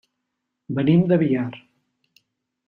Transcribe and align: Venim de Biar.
Venim 0.79 1.03
de 1.11 1.19
Biar. 1.25 1.51